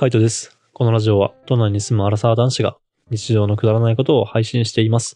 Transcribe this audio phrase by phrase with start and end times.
[0.00, 0.58] カイトです。
[0.72, 2.78] このラジオは都内に住むアラサー男子が
[3.10, 5.14] 日常のくだらないことを配信しています。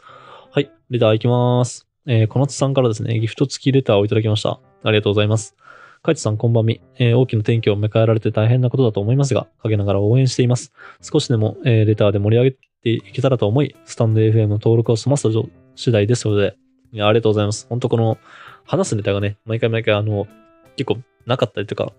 [0.50, 1.86] はい、レターいきます。
[2.04, 4.60] えー、小夏さんからですね、ギフト付きレターをいただきました。
[4.82, 5.56] ありがとうございます。
[6.02, 6.82] カイトさんこんばんみ。
[6.98, 10.70] えー大きな転機を迎えられて大変なことだと思いますが、陰ながら応援しています。
[11.00, 15.30] 少しでも、えーレターで盛り上げていけたらと思い、スタンド FM の登録を済ませた
[15.76, 16.58] 次第ですので、
[16.92, 17.66] いやありがとうございます。
[17.70, 18.18] 本当この、
[18.66, 20.26] 話すネタがね、毎回毎回あの、
[20.76, 21.90] 結構なかったりとか、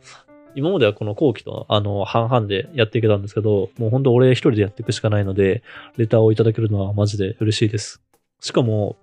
[0.55, 5.63] 今まではこの後期とあの半々でやっていけたんですけど、もう本当俺一人でやっていくしかないので、
[5.97, 8.01] レターをいただけるのはマジで嬉しいです。
[8.39, 8.95] しかも、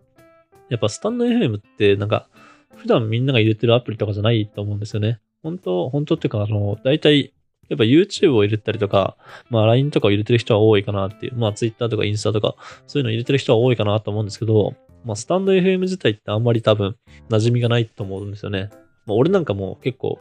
[0.68, 2.28] やっぱスタンド FM ってなんか、
[2.76, 5.20] 普段みんなが入れてるアプリとかじゃないと思うんですよね。
[5.42, 7.32] 本当、本当っていうか、あの、大体、
[7.68, 9.16] やっぱ YouTube を入れたりとか、
[9.50, 12.54] まあ LINE とかを入れてる人は多いかなっていう、まあ Twitter とかインスタとか、
[12.86, 14.74] そういうの入れてる人は多いかなと思うんですけど、
[15.04, 16.96] まあスタンド FM 自体ってあんまり多分
[17.28, 18.70] 馴染みがないと思うんですよね。
[19.06, 20.18] まあ俺なんかも結構、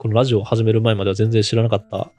[0.00, 2.10] このラジオを始める前までは全然知らなかった、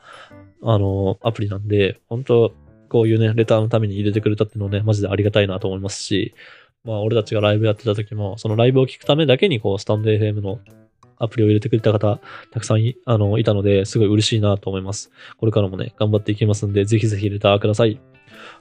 [0.61, 2.53] あの、アプリなんで、本当
[2.89, 6.35] こういうね、レターのために入れてくれたっていうのをね、マジでありがたいなと思いますし、
[6.83, 10.59] まあ俺たちがライブやってた時も、そのライブを聞くためだけにこう、スタンド FM の
[11.17, 12.19] アプリを入れてくれた方、
[12.51, 15.09] たくさんいあのいたので、すごい嬉しいなと思います。
[15.37, 17.99] これからもね、頑張っていきますんで、ぜひぜひレターください。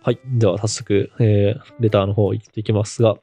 [0.02, 0.18] はい。
[0.24, 3.16] では、早速、えー、レターの方行っていきますが、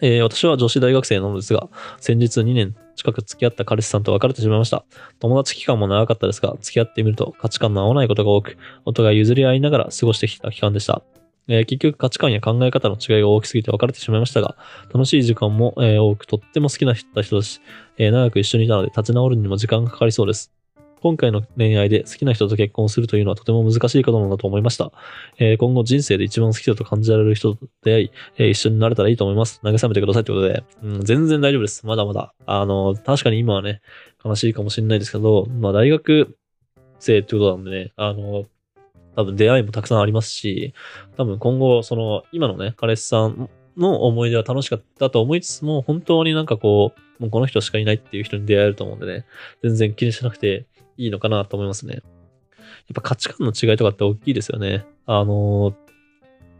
[0.00, 1.68] えー私は女子大学生なのですが、
[2.00, 4.84] 先日2年近く付き合った彼氏さんと別れてしまいました。
[5.20, 11.02] 友達期間も長かったですが、付き合ってみると価値観の合わないことが多く、お互い譲り合いながら過ごしてきた期間でした。
[11.48, 14.56] えー結局価値観や考え方の違いが大きすぎて別れてしまいましたが、
[14.92, 17.60] 楽しい時間も、えー多くとっても好きな人だし、
[17.98, 20.52] えー長く一緒にいたので立ち直るにも時間がかかりそうです。
[21.02, 24.92] 今回の恋愛で好きな人と結婚するというのはとても難しいことなんだと思いました。
[25.38, 29.60] えー今後人生で一番好きだと感じられる人と出会い、えー一緒になれたらいいと思います。
[29.62, 31.86] 慰めてくださいということで、うん、全然大丈夫です。
[31.86, 32.34] まだまだ。
[32.46, 33.80] あの、確かに今はね、
[34.24, 36.36] 悲しいかもしれないですけど、まあ大学
[36.98, 38.46] 生ってことなんでね、あの、
[39.16, 40.74] 多分出会いもたくさんありますし、
[41.16, 49.26] 多分今後、その、今のね、彼氏さんの思い出は楽しかったと思いつつも、本当になんかこう、もうこの人しかいないっていう人に出会えると思うんでね、
[49.62, 50.66] 全然気にしなくて
[50.96, 51.94] いいのかなと思いますね。
[51.94, 52.02] やっ
[52.94, 54.86] ぱ価値観の違いとかって大きいですよね。
[55.06, 55.74] あの、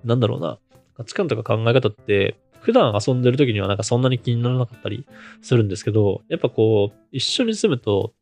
[0.04, 0.58] なんだろうな。
[0.96, 5.06] 価値観とか考え方って、普段遊んでる時にはなんかそんなに気にならなかったり
[5.40, 8.12] するんですけど、やっぱこう、一緒に住むと、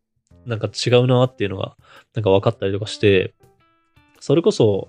[0.45, 1.77] なんか違うなっていうのが、
[2.15, 3.33] なんか分かったりとかして、
[4.21, 4.89] それこそ、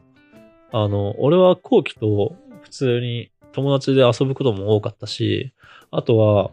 [0.72, 5.54] あの、俺は後期と普通に友達で遊ぶことも多かったし、
[5.90, 6.52] あとは、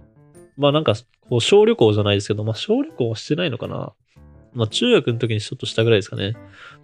[0.57, 0.95] まあなんか、
[1.29, 3.93] こう、小旅行じゃないですけど、まあ小旅行はしてないのかな。
[4.55, 6.35] まあ中学の時にちょっとしたぐらいですかね。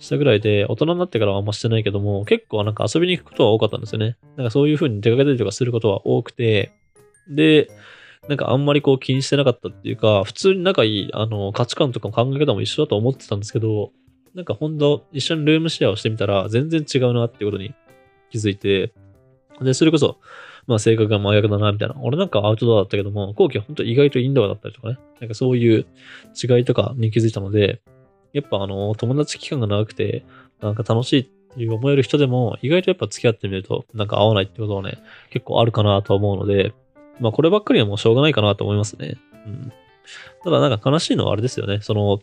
[0.00, 4.16] したぐらいで、大人になってからはあんましてないけども、結構なんか遊びに行くことは多かったんですよね。
[4.36, 6.72] なんかそういう風に出かけたりとかすることは多くて、
[7.28, 7.70] で、
[8.28, 13.92] なんかあんまりこう気にしてなかったっていうか、普通に仲いい、あの、価値観とか考え方も一緒だと思ってたんですけど、
[14.34, 17.74] なんかほんと一緒にルームシェアをしてみたら全然違うなってことに
[18.30, 18.92] 気づいて、
[19.64, 20.18] で、それこそ、
[20.66, 21.96] まあ性格が真逆だな、みたいな。
[22.00, 24.98] 俺なんかアウトドアだったけども、後期は本当意外とインドアだったりとかね。
[25.20, 25.86] なんかそういう
[26.34, 27.80] 違いとかに気づいたので、
[28.32, 30.24] やっぱあの、友達期間が長くて、
[30.60, 34.98] なんか楽しいっていう思える人でも、意外とやっぱ付き合ってみると、なんか合わないってことはね、
[35.30, 36.74] 結構あるかなと思うので、
[37.20, 39.16] まあこればっかりはもうしょうがないかなと思いますね。
[39.46, 39.72] うん。
[40.44, 41.80] ただなんか悲しいのはあれですよね。
[41.80, 42.20] その、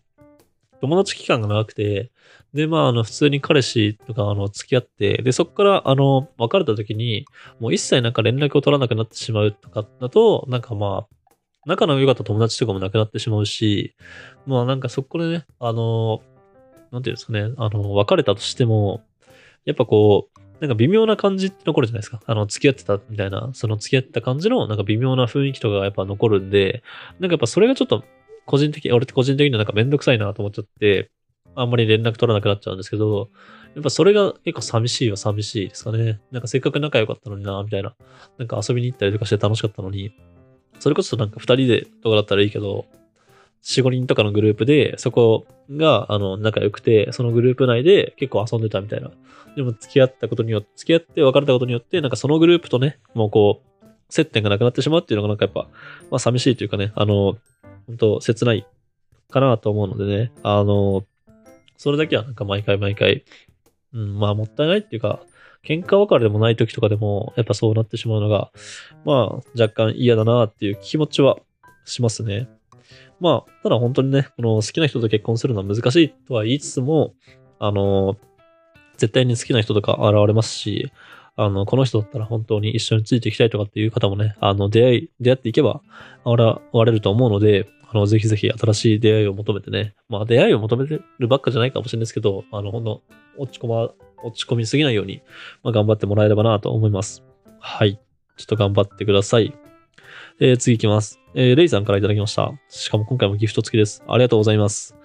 [0.86, 2.12] 友達期間が長くて、
[2.54, 7.26] で、まあ、あの、普通に彼氏とか、あの、付き合って、で、そこから、あの、別れた時に、
[7.60, 11.16] もう一切なんか連絡を取らなくなってしまうとかだと、なんかまあ、
[11.66, 13.96] 仲の良かった友達とかもなくなってしまうし、
[14.46, 16.22] まあなんかそこでね、あの、
[16.92, 19.04] なんていうんですかね、あの、別れたとしても、
[19.66, 22.22] やっぱこう、なんか微妙な感じって残るじゃないですか。
[22.26, 26.84] あの、付き合ってたみたいな、その付き合った感じの、なんか微妙な雰囲気とかがやっぱ残るんで、
[27.20, 28.04] なんかやっぱそれがちょっと、
[28.46, 31.10] 個人的、俺って個人的にはなんかめんどくさいなと思っちゃって、
[31.56, 33.30] あんまり連絡取らなくなっちゃうんですけど、
[33.76, 36.20] やっぱそれが結構寂しいは寂しいですかね。
[36.32, 37.96] なんかせっかく仲良かったのにな、みたいな。
[38.38, 40.14] なんか遊びに行ったりとかして楽しかったのに、
[40.80, 42.86] それこそなんか二人でとかだったらいいけど、
[43.62, 49.12] 四五人とかのグループで、そこが、あの、仲良くて、そのグループ内で結構遊んでたみたいな。
[49.56, 55.68] でも付き合ったことによって、付き合って別れたことによって、なんかそのグループとね、もうこう、接点がなくなってしまうっていうのがなんかやっぱ、
[56.12, 57.38] まあ寂しいというかね、あの、
[57.88, 58.66] 本当切ない
[59.30, 61.04] かなと思うのでね、あの、
[61.78, 63.24] それだけはなんか毎回毎回、
[63.94, 65.20] うん、まあもったいないっていうか、
[65.64, 68.52] 喧嘩別れでもない時とかでも、やっぱそうなってしまうのが、
[69.04, 69.26] まあ
[69.60, 71.38] 若干嫌だなっていう気持ちは
[71.86, 72.48] しますね。
[73.20, 77.14] まあ、ただ本当にね、この好きな人と結婚するのは難しいとは言いつつも、
[77.60, 78.18] あの、
[78.98, 80.92] 絶対に好きな人とか現れますし、
[81.38, 85.82] あの、この人だったら本当に一緒についていきたいとかっていう方もね、あの、出会い、出会っていけば、
[86.26, 93.02] 現れると思うので、あの、ぜひぜひ新しい出会いを求めてね、まあ出会いを求めてるばっかじゃないかもしれないですけど、あの、ほんの、
[93.38, 93.90] 落ち込ま、
[94.24, 95.22] 落ち込みすぎないように、
[95.62, 97.24] まあ、頑張ってもらえればなと思います。
[97.60, 98.00] はい。
[98.38, 99.54] ちょっと頑張ってください。
[100.40, 101.20] えー、次行きます。
[101.34, 102.54] えー、レイさんからいただきました。
[102.70, 104.04] しかも今回もギフト付きです。
[104.08, 104.96] ありがとうございます。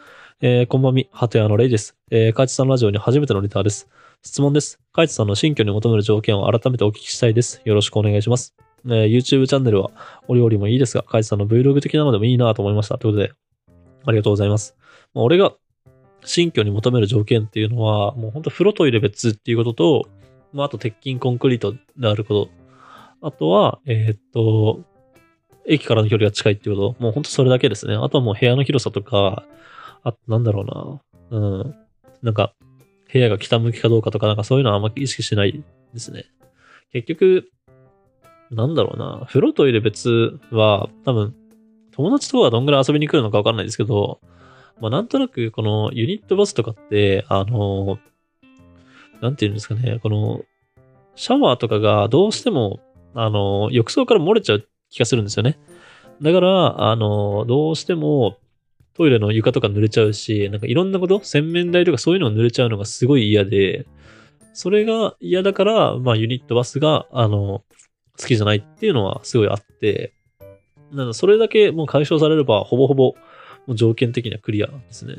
[0.40, 1.96] えー、こんばんみ、はてやのレイです。
[2.10, 3.88] えー、カイツさんラジオに初めてのレターです。
[4.22, 4.79] 質問です。
[4.92, 7.62] カイツさんの新居に求める条件を改めてお聞きしたいです。
[7.64, 8.56] よろしくお願いします。
[8.86, 9.92] えー、YouTube チャンネルは
[10.26, 12.98] お料理もいいですが、カイツさんの Vlog 的なのでもいいなと思いました。
[12.98, 13.32] ということで、
[14.04, 14.74] ありがとうございます。
[15.14, 15.52] まあ、俺が
[16.24, 20.08] 新居に求める条件っていうのは、もうほんと風呂トイレ別っていうことと、
[20.52, 22.50] まあ、あと鉄筋コンクリートであること。
[23.22, 24.80] あとは、えー、っと、
[25.68, 27.00] 駅からの距離が近いっていうこと。
[27.00, 27.94] もうほんとそれだけですね。
[27.94, 29.44] あとはもう部屋の広さとか、
[30.02, 31.00] あとなんだろ
[31.30, 31.38] うな。
[31.38, 31.74] うん。
[32.22, 32.54] なんか、
[33.12, 36.26] 部屋が北向きかどうかとか、なんかそういうのはあんまり意識してないですね。
[36.92, 37.50] 結局、
[38.50, 39.26] なんだろうな。
[39.26, 41.34] 風呂トイレ別は、多分、
[41.92, 44.20] 友達とかがどんぐらい遊びに来るのかわかんないですけど、
[44.80, 47.98] まあなんとなくこのユニットバスとかって、あの、
[49.20, 50.42] なんて言うんですかね、この、
[51.14, 52.80] シャワーとかがどうしても、
[53.14, 55.58] あの、浴槽から漏れちゃう気がするんですよね。
[56.22, 58.38] だから、あの、どうしても
[59.00, 63.86] トイレの床とか濡れちゃうし、なんかいろんなこと、洗面台とかそういうのが濡れちゃうのがすごい嫌で、
[64.52, 67.62] それが嫌だから、まあユニットバスが、あの、
[68.18, 70.12] 好きじゃないっていうのはすごいあって、
[70.92, 73.14] なのそれだけもう解消されれば、ほぼほぼ
[73.66, 75.14] もう条件的にはクリアですね。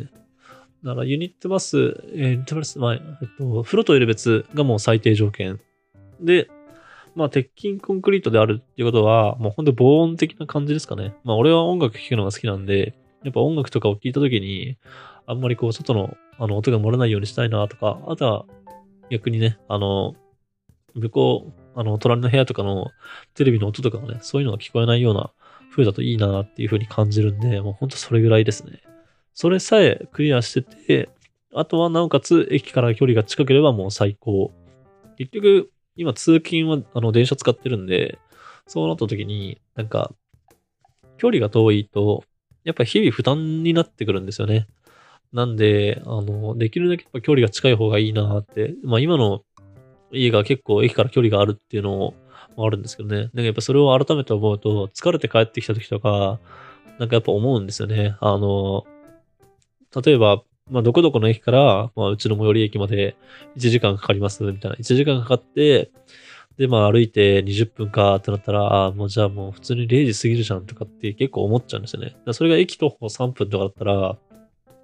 [0.84, 3.02] だからユニットバス、えー、ユニットバス、まあ、えっ
[3.40, 5.60] と、風呂トイレ別がもう最低条件。
[6.20, 6.52] で、
[7.16, 11.16] まあ、鉄筋コンクリートであるっていうことは、もう本当防音的な感じですかね。
[11.24, 14.78] まあ、俺は音楽聴くのが好きなんで、やっぱ音楽とかを聴いたときに、
[15.26, 18.46] あんまりこう、外の、あの、音が漏れないようにしたいなとか、あとは、
[19.10, 20.16] 逆にね、あの、
[20.96, 22.88] 向こう、あの、隣の部屋とかの
[23.34, 25.32] テレビの音とかもね、そういうのが聞こえないような
[25.72, 28.82] 風だといいなっていう風に感じるんで、もうほんとそれぐらいですね。
[29.34, 31.10] それさえクリアしてて、
[31.54, 34.52] あとはなおかつ駅から距離が近ければもう最高。
[35.18, 38.20] 結局、今通勤はあの電車使ってるんで、
[38.68, 40.14] そうなった時に、なんか、
[41.18, 42.24] 距離が遠いと、
[42.64, 44.68] やっぱ日々負担になってくるんですよね。
[45.34, 49.44] なんで、あの、できるだけ距離が近い方がいいなって、まあ今の
[50.12, 52.16] 家が結構駅から距離があるっていうのも
[52.58, 53.16] あるんですけどね。
[53.18, 56.40] なんかやっぱそれを改めて思うと、疲れて帰ってきた時とか、
[57.00, 58.18] なんかやっぱ思うんですよね。
[58.20, 58.86] あの、
[60.04, 63.16] 例えば、まあ、どこどこの駅から、まあ、うちの最寄り駅まで
[63.58, 64.78] 1時間かかります、みたいな。
[64.78, 65.92] 1時間かかって、
[66.58, 72.16] で、まあ、歩いて20分かってなったら、あ、もうじゃあもう普通に0時過ぎるじゃんとかって結構思っちゃうんですよね。
[72.32, 73.94] それが駅徒歩3分とかだったら、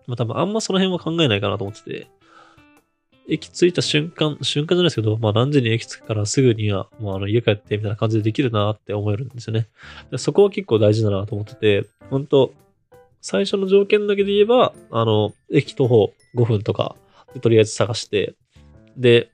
[0.07, 2.07] まあ、多分あんまその辺は考えないかなと思ってて、
[3.29, 9.67] 駅着いた瞬間、瞬間じゃないですけど、まあ何時に駅着くからすぐには、もうあの家帰ってみたいな感じでできるなって思えるんですよね。
[10.11, 12.53] でそこは結構大事だなと思ってて、本当
[13.21, 16.95] 最初の条件だけで言えば、あの、駅徒歩5分とか
[17.41, 18.35] とりあえず探して、
[18.95, 19.29] で、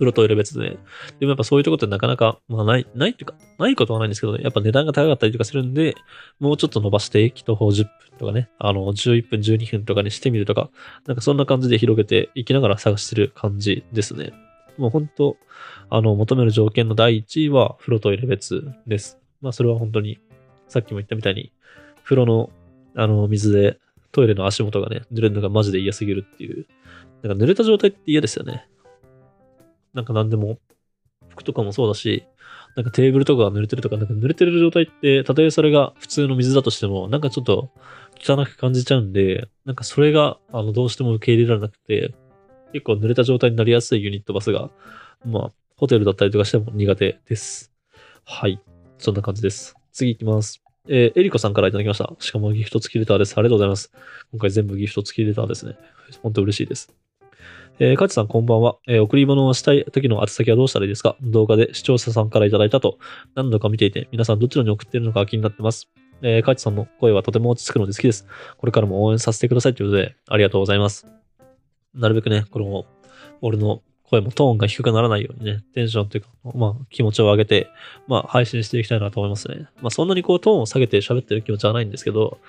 [0.00, 0.78] 風呂トイレ別で、
[1.18, 5.94] でもやっぱそういうとこってなかなか、まあない、ないっていうか、ないことはないんですけど、ね、やっぱ値段が高かったりとかするんで、
[6.38, 10.70] もうちょっと伸ばして駅徒歩10分とかね、あの、11分、12分とかにしてみるとか、
[11.06, 14.32] なんかそんな感じで広げていきながら探してる感じですね。
[14.78, 15.36] もう本当、
[15.90, 19.18] あの、求める条件の第1位は風呂トイレ別です。
[19.42, 20.18] まあそれは本当に、
[20.68, 21.52] さっきも言ったみたいに、
[22.04, 22.50] 風呂の
[22.96, 23.78] あの、水で
[24.12, 26.66] トイレの足元がね、濡れるのがマジで嫌すぎるっていう。
[27.22, 28.66] なんか濡れた状態って嫌ですよね。
[29.94, 30.58] なんか何でも、
[31.28, 32.24] 服とかもそうだし、
[32.76, 37.70] なんかテーブルとかが濡れてるとか、なんか濡れてる状態って、たとえそれが普通の水だとしても、なんかちょっと
[38.20, 42.14] 汚く感じちゃうんで、なんかそれが、あの、どうしても受け入れられなくて、
[42.72, 44.70] 結構濡れた状態になりやすいユニットバスが、
[45.24, 47.72] まあ、ホテルだったりとかしても苦手です。
[48.24, 48.60] はい。
[48.98, 49.74] そんな感じです。
[49.92, 50.62] 次行きます。
[50.88, 52.12] えー、エリコさんからいただきました。
[52.18, 53.36] しかもギフト付きレターです。
[53.36, 53.92] ありがとうございます。
[54.32, 55.76] 今回全部ギフト付きレターですね。
[56.22, 56.99] 本当嬉しいです。
[57.82, 58.76] えー、カチさんこんばんは。
[58.86, 61.16] えー、贈り物をしたい時の宛先はどうしたらいいですか？
[61.22, 62.98] 動画で視聴者さんからいただいたと
[63.34, 65.88] 何度か見ていて、皆さんどちらに送っているのか気になってます？
[66.20, 68.26] えー、カチさんの声はとても落ち着くので好きです。
[68.58, 71.06] これからも応援させてくださいということで、ありがとうございます。
[71.94, 72.84] なるべくね、この、
[73.40, 77.70] 俺の声もトーンが低くならないようにね、テンションというか、まあ気持ちを上げて、
[78.06, 79.68] まあ配信していきたいなと思いますね。
[79.80, 82.40] まあそんなにこうトーンを下げて喋ってる気持ちはないんですけど、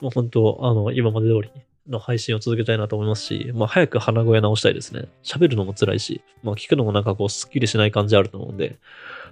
[0.00, 1.50] もう本当、あの、今まで通り
[1.88, 5.08] の配信を続けたいなと思いますし、まあ早く鼻声直したいですね。
[5.22, 8.78] 喋るのも辛いし、まあ聞くのもなんかこうスッキリしない感じあると思うんで、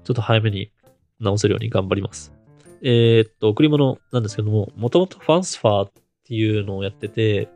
[0.05, 0.71] ちょっと早めに
[1.21, 2.33] 直せるように頑張ります。
[2.83, 5.93] えー、っと、贈り物なんですけども、もともとファンスファーっ
[6.25, 7.49] ていうのをやってて、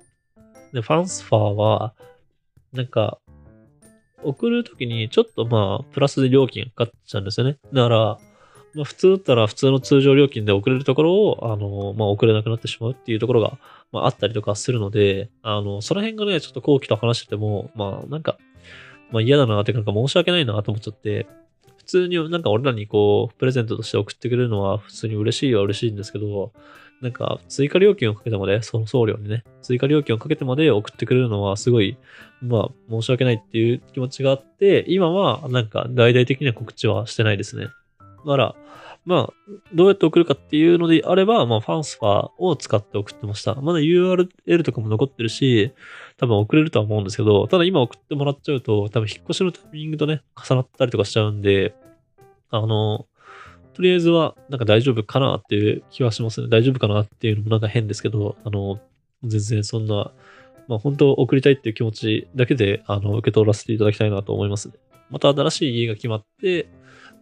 [0.73, 1.95] で、ファンスファーは、
[2.73, 3.19] なんか、
[4.23, 7.59] 送るときにちょっとまあ、プラスで料金かかっちゃうんですよね。
[7.73, 8.19] だから、
[8.75, 13.59] まあ、普通だったら普通の通常料金で送れるところを、あの、まあ、送れなくなってしまうっていうところが、
[13.97, 18.37] まあ、あったりとかするので、あの、その辺がね、ちょっと後期と話してても、まあ、なんか、
[19.11, 21.27] まあ嫌だなっていうか、なんか申し訳ないなと思っちゃって、
[21.79, 26.53] 普通になんか俺らにこう、プレゼントとして送ってくれるのは普通に嬉しいは嬉しいんですけど、
[27.01, 31.97] なんか追加料金をかけてまで、その送料にね、追加料金をかけてまで送ってくれるのはすごい、
[32.43, 37.69] まあ申し訳ないっていう気持ちがあって、今はなんか大々的な告知はしてないですね。
[37.99, 38.57] だから、
[39.07, 39.33] まあ、
[39.73, 43.55] どうやって送るかっていうのであれば、まあ、ファンスファーを使って送ってました。
[43.55, 45.73] まだ URL とかも残ってるし、
[46.17, 51.77] 多分送れるとは思うんですけど、ただ今送ってもらっちゃうと、多分引っ越しのタイミングとね、重なったりとかしちゃうんで、
[52.51, 53.07] あの、
[53.75, 56.49] とりあえずは、なんか大丈夫かなっていう気はしますね。
[56.49, 58.81] 大丈夫かなっていうのもなんか変ですけど、あの、
[59.23, 60.13] 全然そんな、
[60.67, 64.75] まあ本当送りたいっていう気持ちだけで、あの、受け取らせていただきたいなと思いますね。
[65.11, 66.69] また新しい家が決まって、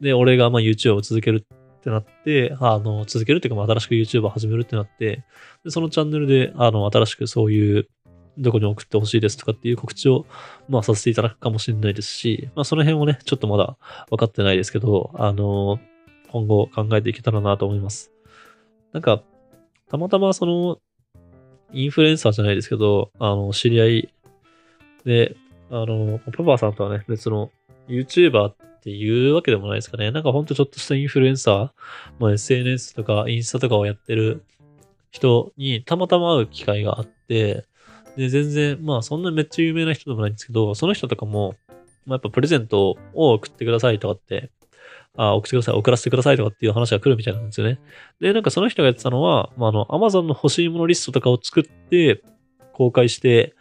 [0.01, 1.45] で、俺がまあ YouTube を続ける
[1.85, 5.23] ってなって、あの、続けるっていうか、新しく YouTube を始めるってなって、
[5.65, 7.89] で、そのチャンネルで、あの、新しくそういう、
[8.39, 10.27] どこに送ってほしいですとかっていう告知を、
[10.69, 13.77] まあ、させていただくかもしれないですし、まあ、その辺をね、ちょっとまだ
[14.11, 15.79] 分かってないですけど、あの、
[16.33, 18.11] 今後考えていけたらなと思います。
[18.93, 19.23] なんか、
[19.89, 20.79] たまたまその、
[21.73, 24.15] インフルエンサーじゃないですけど、あの、知り合い
[25.05, 25.37] で、
[25.71, 27.51] あの、パパさんとはね、別の
[27.89, 30.11] YouTuber っていうわけでもないですかね。
[30.11, 31.71] なんかほんとちょっとしたインフルエンサー、
[32.19, 34.45] まあ、SNS とかインスタとかをやってる
[35.11, 37.65] 人にたまたま会う機会があって、
[38.17, 41.55] で、全然、まあそんなめっちゃ有名な人でもないんですけど、その人とかも、
[42.05, 44.51] まあやっぱプレゼントを送ってくださいとかって、
[45.17, 47.81] あ、送ってください、送らせてくださいとかっていう話が来るみたいなんですよね。
[48.21, 52.23] で、なんかその人がやってたのは、まあ、あの、Amazon の欲しいものリストとかを作って、
[52.73, 53.55] 公開して、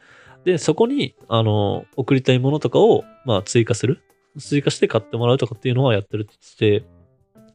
[0.43, 4.01] で、そこに、あの、送りたいものとかを、まあ、追加する。
[4.37, 6.85] 追加して買ってもらうとかっていうのはやってるって言って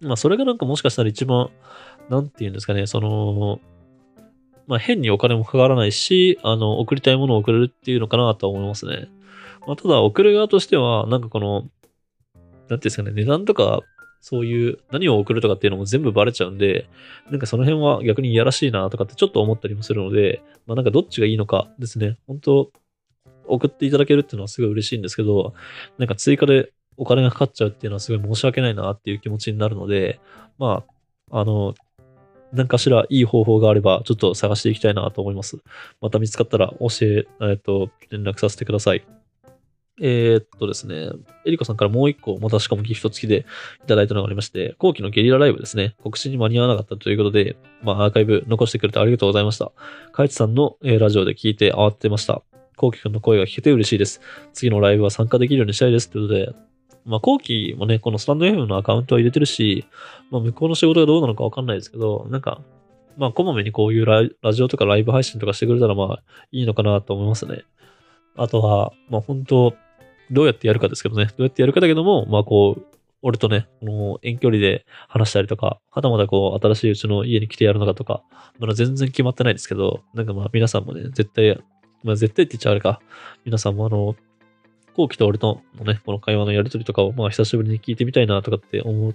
[0.00, 1.50] て、まあそれがなんかもしかしたら一番、
[2.08, 3.60] なんて言うんですかね、その、
[4.66, 9.08] まあ変にお金もかからないし、あの、送りたいものを送れるっていうのかなとは思いますね。
[9.66, 13.80] まあただ送る側としては、なんかこの、なんていうんですかね、値段とか、
[14.20, 16.88] そういう何を送るとかっていうのも全部バレちゃうんで、
[17.30, 22.18] なんかその辺は逆にいやらしいなとかってちょっと思ったりもするので、まあなんかどっちがいいのかですね。
[22.26, 22.70] 本当
[23.48, 25.54] 送っていただけるっていうのはすごい嬉しいんですけど、
[25.98, 30.20] なんか追加でお金がかかっちゃうっていうのはすごい申し訳ないなっていう気持ちになるので、
[30.58, 30.84] ま
[31.30, 31.74] あ、あの、
[32.52, 35.58] 何かしらいい方法があれば、ちょっと探していきたいなと思います。
[36.00, 39.04] また見つかったら教え、えっと、連絡させてください。
[40.00, 41.10] えー、っとですね、
[41.44, 43.46] エリコさんからもう一個、またしかもギフト付きで
[43.84, 49.72] いただいたのがありまして、後期のゲリラライブですね、告知に間に合わなかったということで、まあ、アーカイブ残してくれてありがとうございました。
[50.12, 52.42] カイツさんの、え、ラジオで聞いて慌ててました。
[52.78, 54.22] コウキくんの声が聞けて嬉しいです。
[54.54, 56.08] 次のライブは参加できるようにしたいです。
[56.08, 56.68] ということで、
[57.04, 59.86] まあ、後期もね、このスタンド FM のアカウントは入れてるし、
[60.30, 62.62] まあ、向こうの仕事がどうなのかわかんないですけど、なんか、
[63.16, 67.64] まあ、こまめにこういうララジオとかライブ配信とかしてくれたら、まあ、いいのかなと思いますね。
[68.36, 69.74] あとは、まあ、本当
[70.30, 78.22] どうやってやるかですけどね、どうやってやるかだけども、まあ、こう、俺とね、この遠距離で話したりとか、はたまたこう、新しいうちの家に来てやるのかとか、
[78.58, 81.58] まだ全然決まってないですけど、なんかまあ皆さんもね、絶対
[82.04, 83.00] まあ絶対って言っちゃあれか。
[83.44, 84.16] 皆さんもあの、
[84.94, 89.14] 後期と俺とのね、この会話のやりとりとかを、まあ久しぶりに聞いてみたいなとかって思っ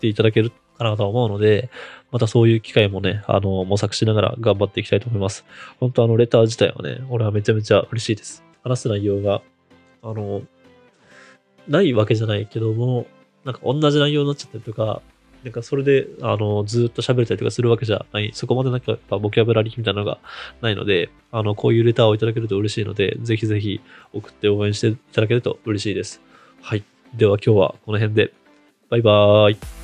[0.00, 1.70] ていただけるかなとは思うので、
[2.10, 5.44] またそういう機会もね、あの、模索しながら頑張っていきたいと思います。
[5.80, 8.44] 本当あの、レター自体はね、俺はめちゃめちゃ嬉しいです。
[8.62, 9.42] 話す内容が、
[10.02, 10.42] あの、
[11.66, 13.06] ないわけじゃないけども、
[13.44, 15.02] なんか同じ内容になっちゃったりとか、
[15.44, 20.18] なんかそれで、あの、ずっと喋れたりとかするわけじゃない、そこまでなんかやっぱボキャブラリーみたいなのが
[20.60, 23.80] ないので、あの、こういうレターをいただけると嬉しいので、ぜひぜひ
[24.12, 26.20] 送って応援していただけると嬉しいです。
[26.60, 26.82] はい。
[27.14, 28.32] では今日はこの辺で、
[28.90, 29.77] バイバーイ。